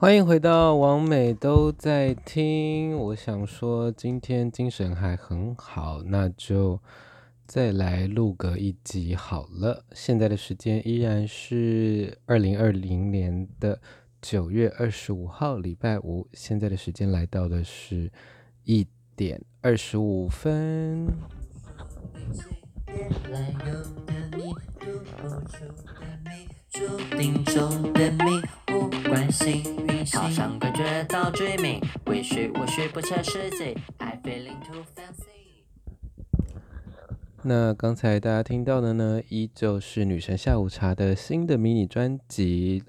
[0.00, 2.96] 欢迎回到王美都在听。
[2.96, 6.80] 我想说，今天精神还很好，那就
[7.46, 9.84] 再来录个一集好了。
[9.92, 13.78] 现在的时间依然是二零二零年的
[14.22, 16.26] 九月二十五号，礼拜五。
[16.32, 18.10] 现在的时间来到的是
[18.64, 21.08] 一点二十五分。
[29.10, 30.20] 关心运星。
[30.20, 33.76] 好像感觉到追命，或许或许不切实际。
[33.98, 35.64] I feeling too fancy。
[37.42, 42.84] 那刚才大家听到的呢，依旧是女神下午茶的新的迷你专辑。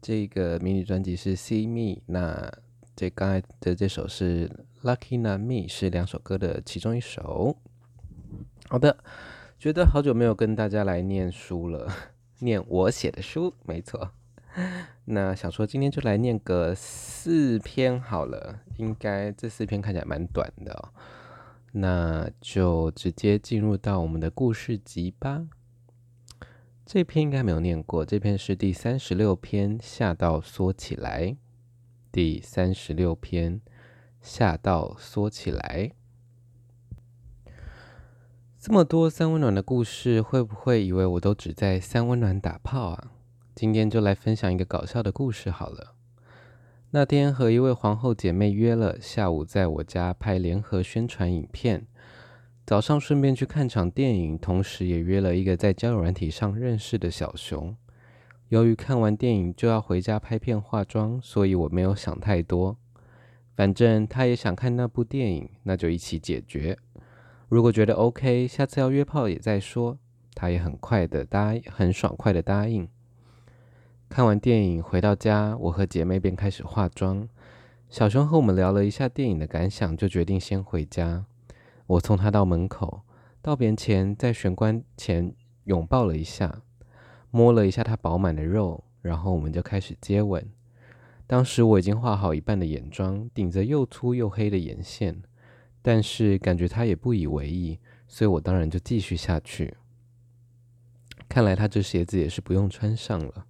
[0.00, 2.52] 这个迷你专辑是 See Me，那
[2.96, 4.50] 这刚才的这首是
[4.82, 7.56] Lucky Not Me，是两首歌的其中一首。
[8.68, 8.96] 好的，
[9.60, 11.88] 觉得好久没有跟大家来念书了。
[12.40, 14.10] 念我写的书，没错。
[15.04, 20.94] 那想说今天就来念个四篇好了，应该这四篇看起来蛮短的哦。
[21.72, 25.48] 那就直接进入到我们的故事集吧。
[26.84, 31.36] 这篇应该没有念过，这篇是第三十六篇，下到缩起来。
[32.10, 33.60] 第三十六篇，
[34.20, 35.92] 下到缩起来。
[38.58, 43.12] 这么多三温暖的故事，会不会以为我都只在三温暖打炮啊？
[43.54, 45.94] 今天就来分享一个搞笑的故事好了。
[46.90, 51.86] 那天和一位皇后姐妹约了下午在我家拍联合宣传影片，
[52.66, 57.76] 早上顺便去看场电影，同时也约了一个在交友软体上认识的小熊。
[58.48, 62.76] 由于看完电影就要回家拍片化妆，所以我没有想太多，
[63.54, 66.76] 反正他也想看那部电影，那就一起解决。
[67.48, 69.98] 如果觉得 OK，下次要约炮也再说。
[70.34, 72.88] 他也很快的答应，很爽快的答应。
[74.14, 77.26] 看完电影回到家，我和姐妹便开始化妆。
[77.88, 81.24] 小熊和我们聊了一下电影的感想，就决定先回家。
[81.86, 83.04] 我送他到门口，
[83.40, 85.34] 道别前在玄关前
[85.64, 86.60] 拥抱了一下，
[87.30, 90.46] 摸了一下他饱满的肉，然后我们就开始接吻。
[91.26, 95.22] 当时我已经画好一半的眼妆，顶着又粗又黑的眼线。
[95.80, 99.74] 但是感觉他也不以为意，所以我当然就继续下去。
[101.30, 103.46] 看来他这鞋子也是不用穿上了。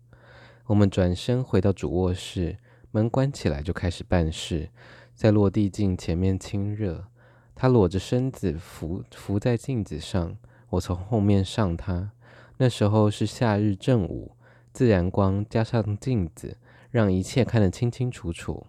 [0.73, 2.57] 我们转身回到主卧室，
[2.93, 4.71] 门关起来就开始办事，
[5.15, 7.09] 在落地镜前面亲热。
[7.55, 10.39] 他裸着身子伏伏在镜子上，
[10.71, 12.13] 我从后面上他。
[12.57, 14.35] 那时候是夏日正午，
[14.73, 16.57] 自然光加上镜子，
[16.91, 18.67] 让一切看得清清楚楚。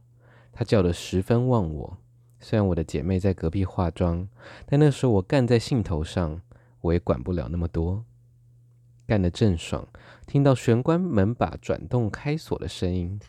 [0.51, 1.97] 他叫得十分忘我。
[2.41, 4.27] 虽然我的姐妹在隔壁化妆，
[4.65, 6.41] 但那时候我干在兴头上，
[6.81, 8.03] 我也管不了那么多。
[9.05, 9.87] 干得正爽，
[10.25, 13.19] 听到玄关门把转动开锁的声音，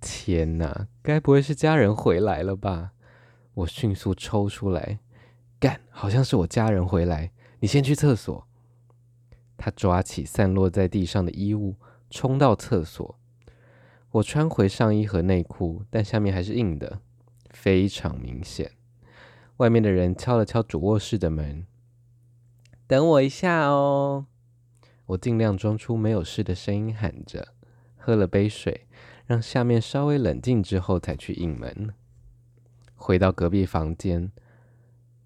[0.00, 2.92] 天哪，该不会是家人回来了吧？
[3.54, 5.00] 我迅速抽出来，
[5.58, 8.46] 干，好像是我家人回来，你先去厕所。
[9.56, 11.74] 他抓起散落在地上的衣物，
[12.10, 13.18] 冲到厕所。
[14.12, 17.00] 我穿回上衣和内裤，但下面还是硬的。
[17.50, 18.70] 非常明显，
[19.56, 21.66] 外面的人敲了敲主卧室的门。
[22.86, 24.26] 等我一下哦，
[25.08, 27.54] 我尽量装出没有事的声音喊着，
[27.96, 28.86] 喝了杯水，
[29.26, 31.94] 让下面稍微冷静之后才去应门。
[32.94, 34.30] 回到隔壁房间，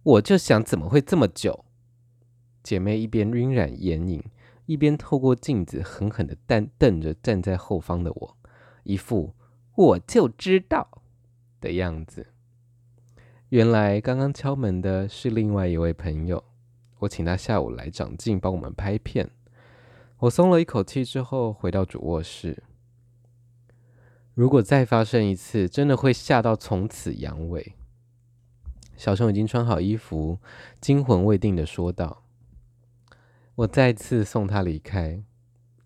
[0.05, 1.65] 我就想怎么会这么久？
[2.63, 4.23] 姐妹一边晕染眼影，
[4.67, 8.37] 一边透过镜子狠狠地瞪瞪着站在后方的我，
[8.85, 9.35] 一副
[9.75, 11.03] 我就知道。
[11.61, 12.27] 的样子，
[13.49, 16.43] 原来刚刚敲门的是另外一位朋友。
[16.99, 19.31] 我请他下午来长进，帮我们拍片。
[20.23, 22.63] 我松了一口气之后，回到主卧室。
[24.35, 27.73] 如果再发生一次，真的会吓到从此阳痿。
[28.97, 30.39] 小熊已经穿好衣服，
[30.81, 32.23] 惊魂未定的说道
[33.57, 35.25] ：“我再次送他离开，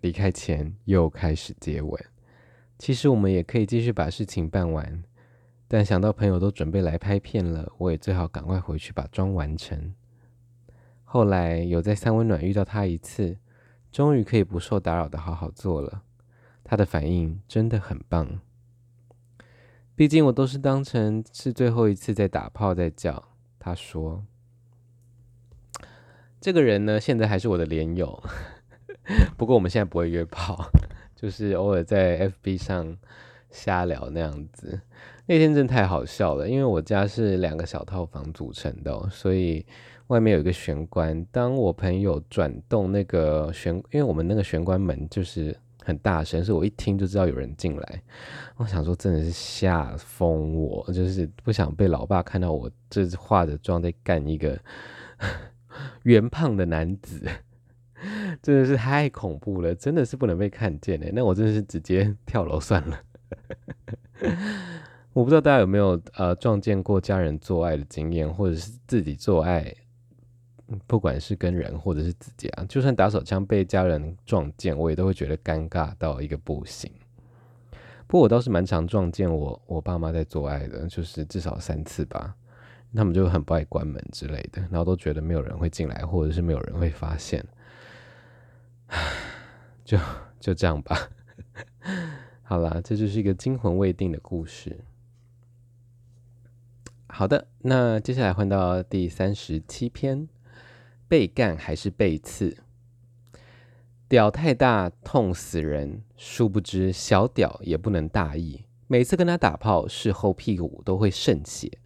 [0.02, 1.98] 离开前又开始接吻。
[2.78, 5.02] 其实我们也可以继续把事情办完。”
[5.66, 9.94] 但想到朋友都准备来拍片了，我也最好赶快回去把妆完成。
[11.04, 13.38] 后来有在三温暖遇到他一次，
[13.96, 16.02] 终于可以不受打扰的好好做了。
[16.62, 18.40] 他的反应真的很棒。
[19.94, 23.30] 毕竟我都是当成是最后一次在打炮在叫。
[23.58, 24.26] 他说
[26.38, 28.22] ：“这个人呢，现在还是我的连友，
[29.38, 30.68] 不过我们现在不会约炮，
[31.14, 32.98] 就是偶尔在 FB 上
[33.48, 34.82] 瞎聊那样子。”
[35.24, 39.64] 那天真的太好笑了，因为我家是两个小套房组成的，所以
[40.08, 41.24] 外面有一个玄关。
[41.32, 48.02] 当我朋友转动那个玄，因为我们那个玄关门就是很大声，所以我一听就知道有人进来。
[48.56, 54.58] 我想说，真的是吓疯我，就是不想被老爸看到我这化着妆在干一个
[56.04, 57.22] 圆胖的男子，
[58.42, 61.10] 真的是太恐怖了，真的是不能被看见的。
[61.12, 63.00] 那我真的是直接跳楼算了。
[65.12, 69.74] 我不知道大家有没有呃撞见过家人做爱的经验，或者是自己做爱。
[70.86, 76.90] 不管是跟人或者是自己啊，就算打手枪被家人撞见，我也都会觉得尴尬到一个不行。
[78.06, 82.34] 不过我倒是蛮常撞见我我爸妈在做爱的，就是至少三次吧。
[82.94, 87.44] 他们就很不爱关门之类的，然后都觉得没有人会进来，或者是没有人会发现。
[89.84, 89.98] 就
[90.40, 90.96] 就这样吧。
[92.42, 94.78] 好啦，这就是一个惊魂未定的故事。
[97.08, 100.28] 好的，那接下来换到第三十七篇。
[101.08, 102.56] 被干还是被刺？
[104.08, 108.64] 屌太大痛死人，殊不知小屌也不能大意。
[108.86, 111.78] 每次跟他打炮，事后屁股都会渗血，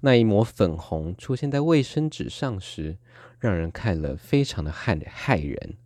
[0.00, 2.98] 那一抹粉红出现在卫生纸上时，
[3.38, 5.76] 让人看了非常的害害人。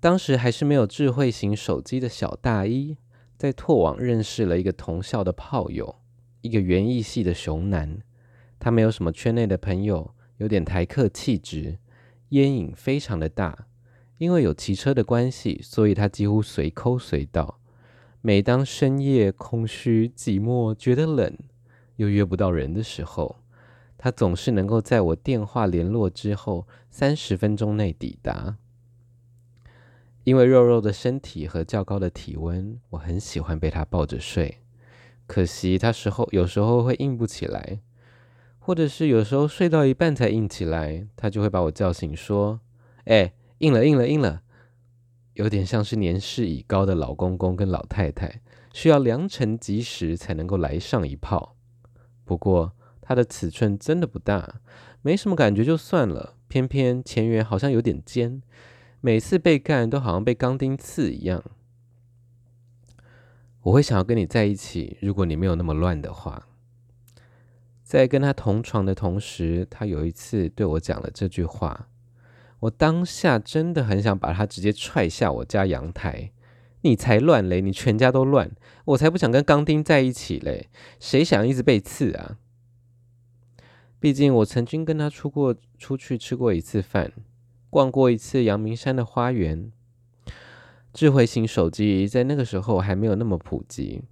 [0.00, 2.96] 当时还是没有智慧型手机的小大一，
[3.36, 6.00] 在拓网认识了一个同校的炮友，
[6.40, 8.00] 一个园艺系的熊男，
[8.58, 10.14] 他没有什么圈内的朋友。
[10.44, 11.78] 有点台客气质，
[12.28, 13.66] 烟瘾非常的大。
[14.18, 17.60] 因为有骑车的关系，所以他几乎随抠随到。
[18.20, 21.34] 每当深夜空虚寂寞，觉得冷
[21.96, 23.36] 又约不到人的时候，
[23.96, 28.58] 他总是能够在我电话联络之后三十分钟内抵达。
[30.24, 34.58] 因为肉肉的身体和较高的体温，我很喜欢被他抱着睡。
[35.26, 37.80] 可惜他时候有时候会硬不起来。
[38.66, 42.60] 或者是有时候睡到一半才硬起来，他就会把我叫醒，说
[43.04, 44.40] ：“哎，硬了，硬了，硬了。”
[45.34, 48.40] 有点像是年事已高的老公公跟老太太，
[48.72, 51.58] 需要良辰吉时才能够来上一炮。
[52.24, 52.72] 不过
[53.02, 54.62] 他的尺寸真的不大，
[55.02, 58.40] 没什么感觉就算了，偏偏前缘好像有点尖，
[59.02, 61.44] 每次被干都好像被钢钉刺一样。
[63.64, 66.48] 我会想要跟你在一起，如果你没有那么乱的话。
[67.94, 71.88] 在跟他同床的同时，他有一次对我讲了这句话，
[72.58, 76.32] 我当下真的很想把他直接踹下我家阳台。
[76.80, 78.50] 你才乱嘞，你全家都乱，
[78.86, 80.68] 我才不想跟钢钉在一起嘞，
[80.98, 82.38] 谁想一直被刺啊？
[84.00, 87.12] 毕竟我曾经跟他出过出去吃过一次饭，
[87.70, 89.70] 逛过一次阳明山的花园。
[90.92, 94.02] 智慧型手机在那个时候还没有那么普及。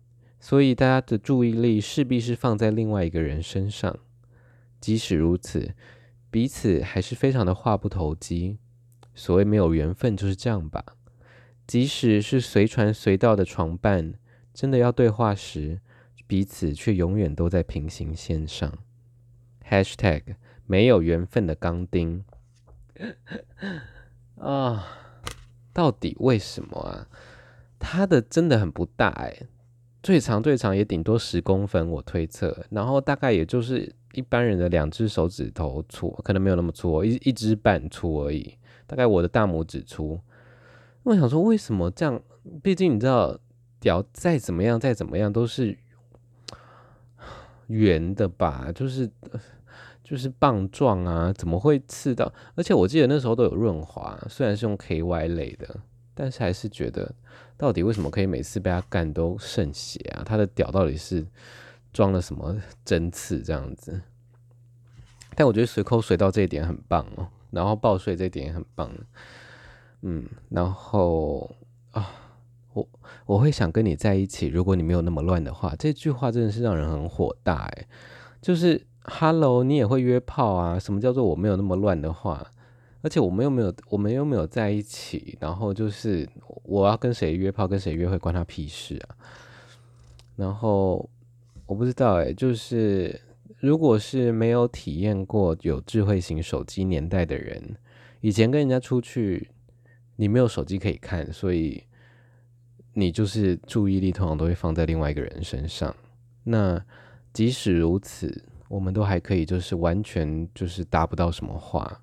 [0.42, 3.96] 所以大家的注意力势必是放在另外一个人身上，
[4.80, 5.76] 即使如此，
[6.32, 8.58] 彼此还是非常的话不投机。
[9.14, 10.84] 所谓没有缘分就是这样吧。
[11.64, 14.14] 即使是随传随到的床伴，
[14.52, 15.80] 真的要对话时，
[16.26, 18.78] 彼此却永远都在平行线上。
[19.70, 20.34] Hashtag
[20.66, 22.24] 没有缘分的钢钉
[24.38, 24.88] 啊，
[25.72, 27.06] 到底为什么啊？
[27.78, 29.46] 他的真的很不大哎。
[30.02, 38.56] 最长最长也顶多十公分，我推测，然后大概也就是一般人的两只手指头粗，可能没有那么粗，一一只半粗而已，
[38.86, 40.18] 大概我的大拇指粗。
[41.04, 42.20] 我想说，为什么这样？
[42.62, 43.38] 毕竟你知道，
[43.78, 45.78] 屌再怎么样，再怎么样都是
[47.68, 49.08] 圆的吧，就是
[50.02, 52.32] 就是棒状啊，怎么会刺到？
[52.56, 55.80] 而且我记得那时候都有润滑，虽然是用 KY 类的。
[56.14, 57.14] 但是还是觉得，
[57.56, 60.22] 到底为什么可以每次被他干都渗血啊？
[60.24, 61.26] 他的屌到底是
[61.92, 64.00] 装了什么针刺这样子？
[65.34, 68.90] 但我觉得随口随到这一点很棒哦，然后抱睡这一点也很棒。
[70.02, 71.50] 嗯，然后
[71.92, 72.10] 啊，
[72.74, 72.88] 我
[73.24, 75.74] 我会想跟你在一起，如果你没有那么乱的话。
[75.78, 77.86] 这句话真的是让人很火大诶，
[78.42, 80.78] 就是哈喽，你也会约炮啊？
[80.78, 82.46] 什么叫做我没有那么乱的话？
[83.02, 86.28] 而且我们又没有，我们又没有在一起，然后就是
[86.62, 89.16] 我要跟谁约炮，跟谁约会，关他屁事啊！
[90.36, 91.10] 然后
[91.66, 93.20] 我不知道哎，就是
[93.58, 97.76] 如果是没有体验过有智慧型手机年代的人，
[98.20, 99.50] 以前跟人家出去，
[100.14, 101.82] 你没有手机可以看，所以
[102.94, 105.94] 你就是注意力通常都会放在另外一个人身上。
[106.44, 106.80] 那
[107.32, 112.00] 即使如此，我们都还可以，就是完全就是达不到什么话。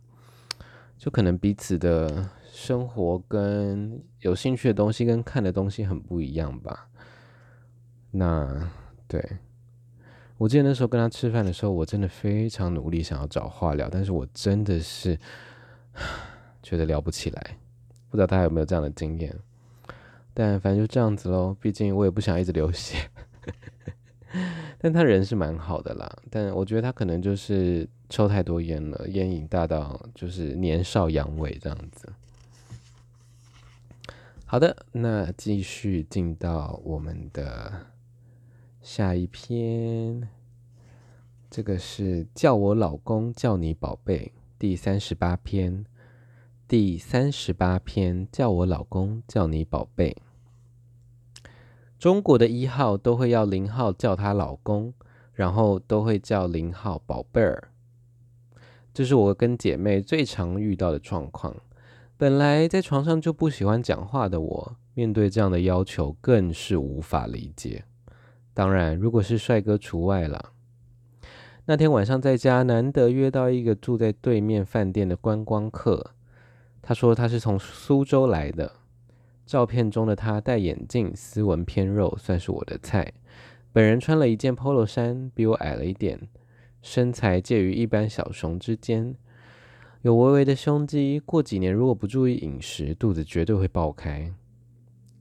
[1.00, 6.90] 就可能彼此的生活跟有兴趣的东西跟看的东西很不一样吧。
[8.12, 8.70] 那
[9.08, 9.38] 对，
[10.38, 15.18] 我记得那时候跟他吃饭的时候，我真的非常努力想要找话聊，但是我真的是
[16.62, 17.58] 觉得聊不起来。
[18.10, 19.34] 不知道大家有没有这样的经验？
[20.34, 23.10] 但反正就这样子喽，毕竟我也不想一直流血。
[24.82, 32.08] 但他人是蛮好的啦，但我觉得他可能就是抽太多烟了，烟瘾大到就是年少阳痿这样子。
[34.46, 37.88] 好的，那继续进到我们的
[38.82, 40.30] 下一篇，
[41.52, 45.86] 这个是叫我老公叫你宝贝，第三十八篇，
[46.70, 50.16] 第三十八篇叫我老公叫你宝贝。
[52.00, 54.94] 中国的一号都会要零号叫他老公，
[55.34, 57.72] 然后都会叫零号宝贝儿。
[58.94, 61.54] 这是我跟姐妹最常遇到的状况。
[62.16, 67.84] 本来在床上就不喜欢讲话的我，面对这样的要求更是无法理解。
[68.54, 70.54] 当然，如果是帅哥除外了。
[71.66, 76.12] 那天晚上在家，难得约到一个住在对面饭店的观光客。
[76.82, 78.72] 他说他是从苏州来的，
[79.50, 83.12] 照片中的他戴眼镜，斯文偏肉，算是我的菜。
[83.74, 86.20] 本人穿了一件 Polo 衫，比我矮了一点，
[86.84, 89.16] 身材介于一般小熊之间。
[90.04, 94.32] 有微微的胸肌，过几年如果不注意饮食，肚子绝对会爆开。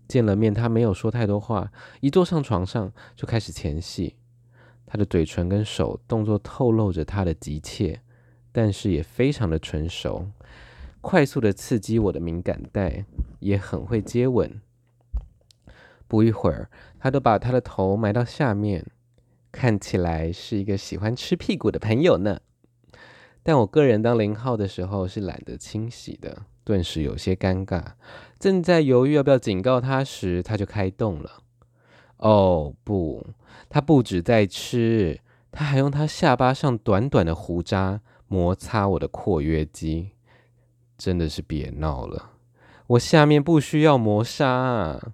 [0.07, 4.17] 见了面，他没有说太多话，一坐上床上就开始前戏。
[4.85, 8.03] 他的嘴唇跟手动作透露着他的急切，
[8.53, 10.27] 但是也非常的成熟，
[11.01, 13.05] 快速的刺激我的敏感带，
[13.41, 14.61] 也很会接吻。
[16.07, 18.87] 不一会儿，他都把他的头埋到下面，
[19.53, 22.41] 看起来是一个喜欢吃屁股的朋友呢。
[23.43, 27.93] 但我个人当零号的时候是懒得清洗的，顿时有些尴尬。
[28.39, 31.43] 正在犹豫要不要警告他时，他就开动了。
[32.19, 33.27] 哦不，
[33.69, 40.11] 他不止在吃，他还用他下巴上短短的胡渣摩擦我的括约肌，
[40.99, 42.33] 真的是别闹了。
[42.89, 45.13] 我下面不需要磨砂啊，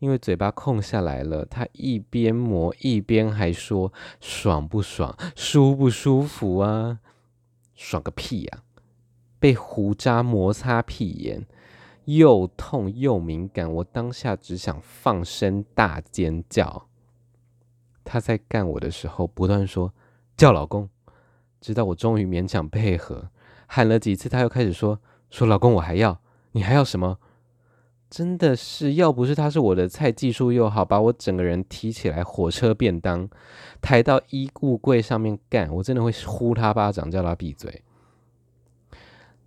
[0.00, 1.44] 因为嘴巴空下来了。
[1.44, 5.16] 他一边磨一边还说：“爽不爽？
[5.36, 6.98] 舒不舒服啊？”
[7.74, 8.62] 爽个屁呀！
[9.38, 11.46] 被胡渣摩擦屁眼，
[12.04, 16.86] 又痛又敏感，我当下只想放声大尖叫。
[18.04, 19.92] 他在干我的时候不断说
[20.36, 20.88] 叫老公，
[21.60, 23.30] 直到我终于勉强配合，
[23.66, 25.00] 喊了几次，他又开始说
[25.32, 26.20] 说老公我还要，
[26.52, 27.18] 你还要什么？
[28.10, 33.26] 真的是，要不是他是我的菜，技术又好，把我整个人提起来火车便当，
[33.80, 37.82] 抬到衣物柜上面干，我真的会呼他巴掌，叫他闭嘴。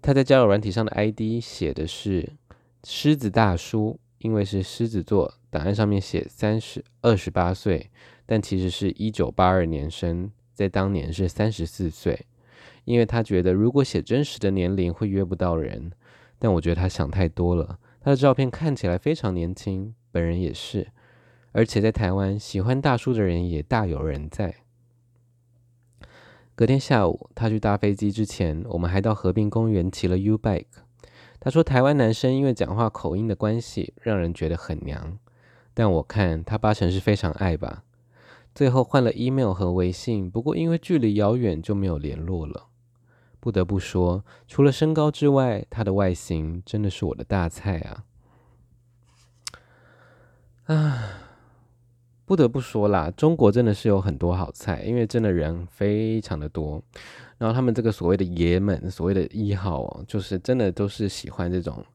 [0.01, 2.33] 他在交友软体上的 ID 写的是
[2.83, 7.91] 狮子大叔，因为是狮子座，档案上面写三十二十八岁，
[8.25, 12.25] 但其实是一九八二年生，在当年是三十四岁。
[12.85, 15.91] 因为他觉得如果写真实的年龄会约不到人，
[16.39, 17.79] 但我觉得他想太多了。
[17.99, 20.87] 他的照片看起来非常年轻，本人也是，
[21.51, 24.55] 而且在台湾喜欢大叔的人也大有人在。
[26.53, 30.65] 隔天下午，他去搭飞机之前，我们还到河滨公园骑了 U bike。
[31.39, 35.17] 他说台湾男生因为讲话口音的关系，让人觉得很娘，
[35.73, 37.83] 但我看他八成是非常爱吧。
[38.53, 42.67] 最后换了 email 和微信，不过因为距离遥远就没有联络了。
[43.45, 48.03] 不得不说，除了身高之外，他的外形真的是我的大菜啊！
[50.63, 51.09] 啊，
[52.25, 56.81] 不得不说啦，中国真的是有很多好菜，因为真的人非常的多。
[57.37, 61.85] 然后他们这个所谓的爷们，所谓的一号哦，就是真的都是喜欢这种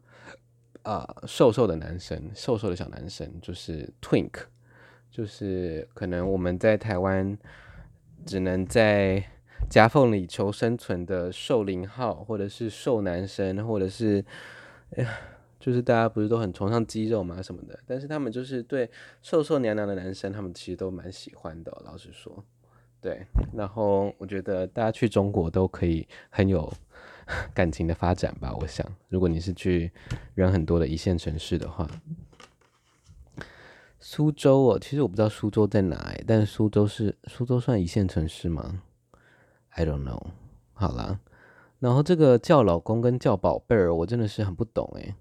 [0.84, 4.44] 啊、瘦瘦的男生，瘦瘦的小男生，就是 twink，
[5.10, 7.36] 就是可能我们在台湾
[8.24, 9.24] 只能在。
[9.70, 14.22] 夹缝里求生存的瘦零号，或者是瘦男生，或者是，
[14.96, 15.10] 哎呀，
[15.60, 18.90] 就是大家不是都很崇尚肌肉嘛什么的，但是他们就是对
[19.22, 22.44] 瘦瘦娘娘的男生，他们其实都蛮喜欢的，老实说，
[23.00, 23.24] 对。
[23.54, 26.70] 然后我觉得大家去中国都可以很有
[27.54, 29.92] 感情的发展吧，我想，如果你是去
[30.34, 31.88] 人很多的一线城市的话，
[34.00, 38.82] 苏州哦，其实我不知道苏州在哪，但苏州是苏州算一线城市吗？
[39.70, 40.20] ？I don't know，
[40.72, 41.20] 好啦，
[41.78, 45.14] 然后这个叫老公跟叫宝贝儿，我真的是很不懂诶。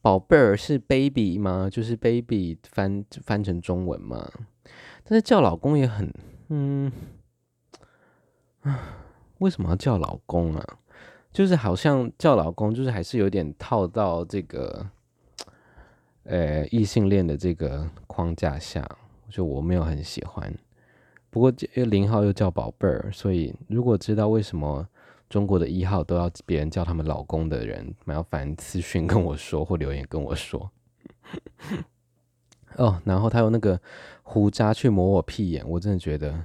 [0.00, 1.68] 宝贝儿是 baby 吗？
[1.70, 4.30] 就是 baby 翻翻成中文吗？
[5.04, 6.12] 但是叫老公也很，
[6.48, 6.92] 嗯，
[9.38, 10.64] 为什么要叫老公啊？
[11.32, 14.88] 就是好像叫老公，就是还是有点套到这个，
[16.24, 18.88] 呃，异性恋的这个框架下，
[19.28, 20.52] 就我没有很喜欢。
[21.38, 24.84] 不过，因为零号又叫宝贝儿，所以如果知道为什么
[25.30, 30.68] 中国的一号都要别人叫他们老公的人，麻烦私讯跟我说或留言跟我说。
[32.74, 33.80] 哦，然后他用那个
[34.24, 36.42] 胡渣去抹我屁眼，我真的觉得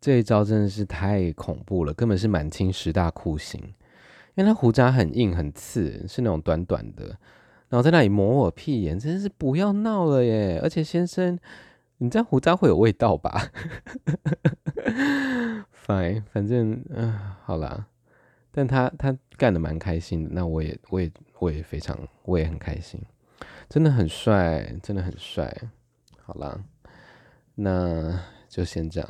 [0.00, 3.60] 这一招真的是太恐怖了，根本是满清十大酷刑。
[4.36, 7.06] 因为他胡渣很硬很刺，是那种短短的，
[7.68, 10.60] 然后在那里抹我屁眼，真是不要闹了耶！
[10.62, 11.36] 而且先生，
[12.02, 13.52] 你这样胡渣会有味道吧
[15.86, 17.12] ？Fine，反正嗯、
[17.44, 17.86] 好啦。
[18.50, 23.00] 但他他干的蛮开心的，那我也我也我也非常我也很开心。
[23.68, 25.56] 真的很帅，真的很帅。
[26.20, 26.64] 好啦，
[27.54, 28.18] 那
[28.48, 29.08] 就先这样。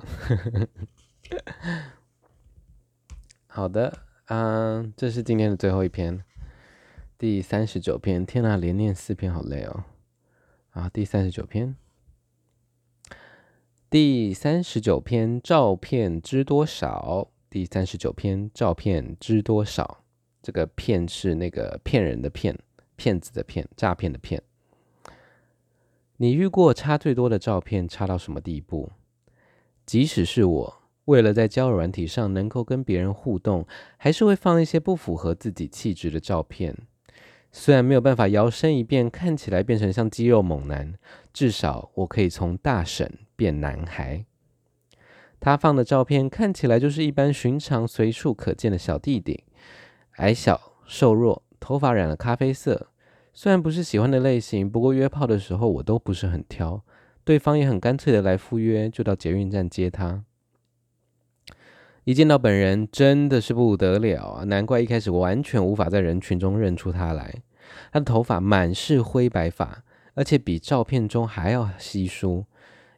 [3.47, 6.23] 好的，嗯，这是今天的最后一篇，
[7.17, 8.27] 第三十九篇。
[8.27, 9.85] 天哪，连念四篇好累哦。
[10.73, 11.75] 啊，第三十九篇，
[13.93, 17.29] 第三十九篇，照片知多少？
[17.51, 20.03] 第三十九篇，照片知多少？
[20.43, 22.59] 这个“骗”是那个骗人的“骗”，
[22.97, 24.43] 骗子的“骗”，诈骗的“骗”。
[26.17, 28.93] 你遇过差最多的照片差到什么地步？
[29.85, 33.67] 即使是我，为了在交友软体上能够跟别人互动，
[33.99, 36.75] 还是会放一些不符合自己气质的照片。
[37.53, 40.95] 虽然没有办法摇身一变看起来变成像肌肉猛男，
[41.33, 44.25] 至少我可以从大婶变男孩。
[45.39, 49.45] 他放的照片看起来就是一般寻常随处可见的小弟弟，
[50.17, 52.89] 矮小瘦弱，头发染了咖啡色。
[53.35, 56.83] 虽然不是喜欢的类型，不过约炮的时候我都不是很挑，
[57.23, 60.25] 对方也很干脆的来赴约，就到捷运站接他。
[62.05, 64.45] 一见到本人真的是不得了啊！
[64.45, 67.33] 难怪一开始完全无法在人群中认出他来。
[67.93, 72.45] 他的头发满是灰白发，而且比照片中还要稀疏，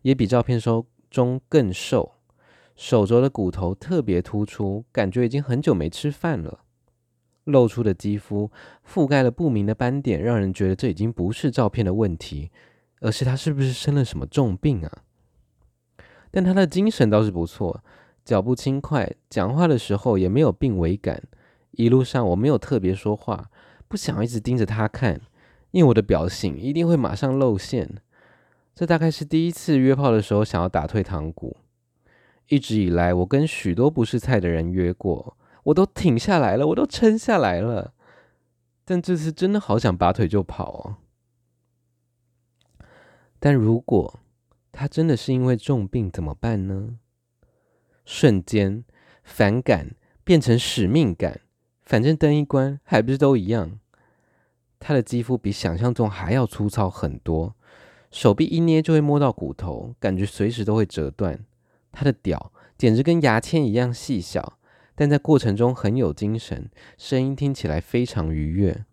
[0.01, 0.59] 也比照片
[1.11, 2.13] 中更瘦，
[2.75, 6.61] 手肘的骨头特别突出，感觉已经很久没吃饭了。
[7.45, 8.51] 露出的肌肤
[8.91, 12.51] 覆盖了不明的斑点，让人觉得这已经不是照片的问题，
[13.01, 15.03] 而是他是不是生了什么重病啊？
[16.31, 17.85] 但他的精神倒是不错，
[18.25, 21.23] 脚步轻快，讲话的时候也没有病危感。
[21.73, 23.51] 一路上我没有特别说话，
[23.87, 25.21] 不想一直盯着他看，
[25.73, 27.97] 因为我的表情一定会马上露馅。
[28.75, 31.57] 这大概是第一次约炮的时候想要打退堂鼓。
[32.49, 35.37] 一直以来，我跟许多不是菜的人约过。
[35.65, 37.95] 我都挺下来了，我都撑下来了，
[38.85, 40.97] 但这次真的好想拔腿就跑哦。
[43.39, 44.21] 但如果
[44.73, 46.99] 他真的是因为重病怎么办呢？
[48.05, 48.85] 瞬间
[49.23, 51.41] 反感变成使命感，
[51.83, 53.79] 反正灯一关还不是都一样。
[54.79, 57.55] 他的肌肤比想象中还要粗糙很多，
[58.11, 61.45] 手臂一捏就会摸到骨头，感觉随时都会折断。
[61.91, 64.59] 他的屌简直跟牙签一样细小。
[64.97, 68.85] 但在过程中很有精神，声音听起来非常愉悦。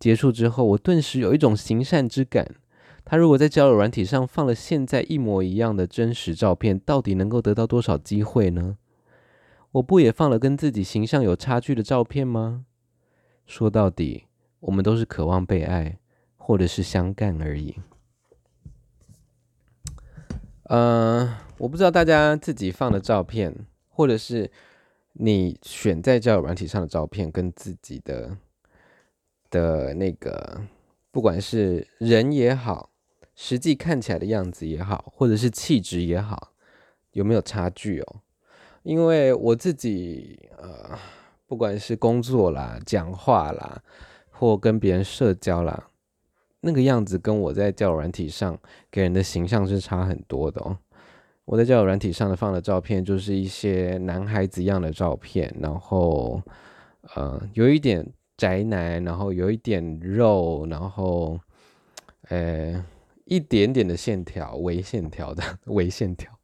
[0.00, 2.56] 结束之后，我顿时有一种行善之感。
[3.04, 8.76] 他如果在交友软体上放了现在一模一样的真实照片，到底能够得到多少机会呢？
[9.72, 12.64] 我不也放了跟自己形象有差距的照片吗？
[13.46, 14.26] 说到底，
[14.60, 15.98] 我们都是渴望被爱，
[16.36, 17.76] 或者是相干而已。
[20.64, 24.50] 呃，我不知道大家自己放的照片，或者是。
[25.14, 28.34] 你选在交友软体上的照片，跟自己的
[29.50, 30.62] 的那个，
[31.10, 32.88] 不管是人也好，
[33.34, 36.52] 实际看起来的样子也好，或者是气质也好，
[37.12, 38.16] 有没有差距哦？
[38.82, 40.98] 因为我自己呃，
[41.46, 43.82] 不管是工作啦、讲话啦，
[44.30, 45.88] 或跟别人社交啦，
[46.60, 48.58] 那个样子跟我在交友软体上
[48.90, 50.76] 给人的形象是差很多的哦。
[51.44, 56.40] 我在交友软体上的放的照片，就是一些男孩子一样的照片，然后，
[57.14, 61.38] 呃，有一点宅男，然后有一点肉，然后，
[62.28, 62.84] 呃，
[63.34, 66.38] 一点点的线条，微线条的 微线条，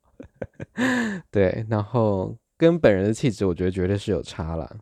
[1.31, 4.79] 对，然后跟本人的气质，我觉得绝对是有差了。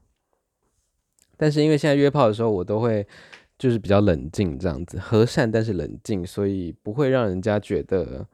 [1.37, 3.07] 但是因为现在约炮的时候，我都会
[3.59, 8.27] 就是比较冷静这样子，和善但是冷静，所以不会让人家觉得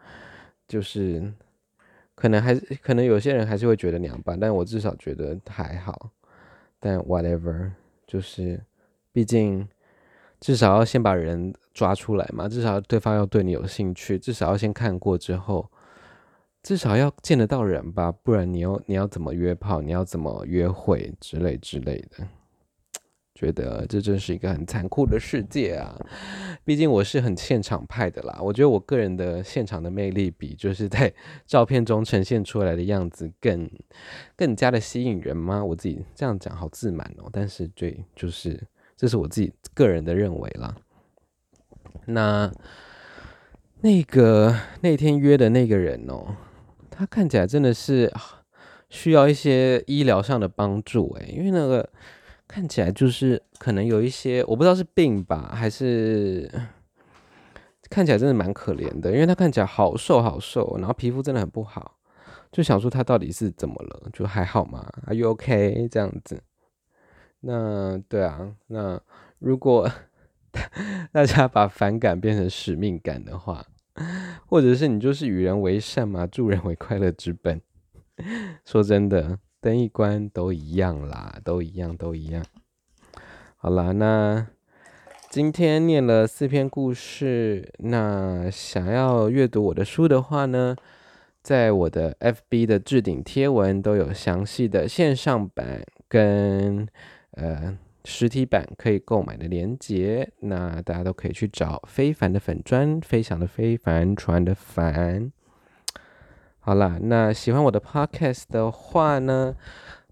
[0.68, 1.32] 就是。
[2.14, 6.10] 可能还是可能有些人还是会觉得娘吧，但我至少觉得还好。
[6.78, 7.72] 但 whatever，
[8.06, 8.62] 就是
[9.12, 9.66] 毕竟
[10.38, 15.70] 至少要先把人抓出来嘛，至少对方要对你有兴趣，至少要先看过之后，
[16.62, 22.26] 至少要见得到人吧，不然你要你要怎么约炮，你要怎么约会之类之类的。
[23.34, 25.98] 觉得这真是一个很残酷的世界啊！
[26.64, 28.38] 毕竟我是很现场派的啦。
[28.40, 31.12] 我觉得我个人的现场的魅力比就是在
[31.44, 33.68] 照片中呈现出来的样子更
[34.36, 35.64] 更加的吸引人吗？
[35.64, 37.28] 我自己这样讲好自满哦。
[37.32, 38.62] 但是对，就是
[38.96, 40.76] 这是我自己个人的认为啦。
[42.06, 42.52] 那
[43.80, 46.36] 那个那天约的那个人哦，
[46.90, 48.12] 他看起来真的是
[48.88, 51.88] 需要一些医疗上的帮助诶，因为那个
[52.46, 56.50] 看起来就是可能有一些我不知道是病吧，还是
[57.88, 61.96] 看起来真的蛮可怜的，因为他看起来好瘦好瘦，然后皮肤真的很不好，
[62.50, 64.08] 就想说他到底是怎么了？
[64.12, 65.88] 就还好吗？Are you OK？
[65.90, 66.42] 这样子。
[67.40, 69.00] 那对啊，那
[69.38, 69.90] 如果
[71.12, 73.66] 大家把反感变成使命感的话，
[74.46, 77.60] 或者是你就是与人为善嘛，助人为快乐之本。
[78.64, 82.44] 说真的，灯一关都一样啦，都一样，都一样。
[83.56, 84.46] 好啦，那
[85.30, 90.76] 今天念了四篇故事，那想要阅读我的书的话呢，
[91.42, 96.86] 在我的 FB 的置顶贴文都有详细的线上版跟。
[97.34, 105.30] 呃，实体版可以购买的链接，那大家都可以去找非凡的粉砖，飞翔的非凡，船的帆。
[106.58, 109.54] 好啦，那喜欢我的 podcast 的话呢，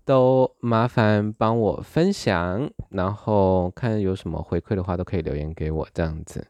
[0.04, 6.46] 都麻烦帮我分享，然后看有什么回馈的话，都可以留言给我，这样子。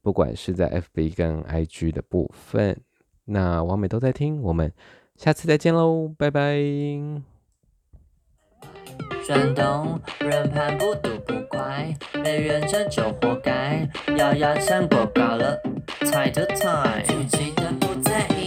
[0.00, 2.80] 不管是在 FB 跟 IG 的部分，
[3.26, 4.72] 那网美都在听，我们
[5.16, 7.31] 下次再见喽，拜拜。
[9.24, 13.88] 转动人盘不赌不快，没认真就活该。
[14.16, 15.60] 咬牙撑过高了，
[16.04, 18.41] 猜的太，自己的不在意。